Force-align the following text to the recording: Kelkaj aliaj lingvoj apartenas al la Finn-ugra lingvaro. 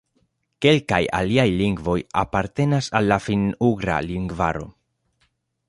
Kelkaj 0.65 1.01
aliaj 1.17 1.45
lingvoj 1.59 1.95
apartenas 2.23 2.89
al 3.01 3.11
la 3.13 3.21
Finn-ugra 3.29 3.99
lingvaro. 4.09 4.65